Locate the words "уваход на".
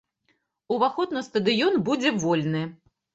0.75-1.21